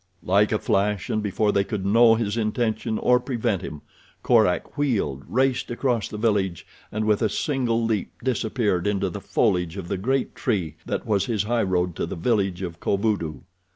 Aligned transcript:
Like 0.23 0.51
a 0.51 0.57
flash, 0.57 1.11
and 1.11 1.21
before 1.21 1.51
they 1.51 1.63
could 1.63 1.85
know 1.85 2.15
his 2.15 2.35
intention 2.35 2.97
or 2.97 3.19
prevent 3.19 3.61
him, 3.61 3.81
Korak 4.23 4.75
wheeled, 4.75 5.23
raced 5.27 5.69
across 5.69 6.07
the 6.07 6.17
village 6.17 6.65
and 6.91 7.05
with 7.05 7.21
a 7.21 7.29
single 7.29 7.85
leap 7.85 8.11
disappeared 8.23 8.87
into 8.87 9.11
the 9.11 9.21
foliage 9.21 9.77
of 9.77 9.89
the 9.89 9.97
great 9.99 10.33
tree 10.33 10.75
that 10.87 11.05
was 11.05 11.27
his 11.27 11.43
highroad 11.43 11.95
to 11.97 12.07
the 12.07 12.15
village 12.15 12.63
of 12.63 12.79
Kovudoo. 12.79 13.41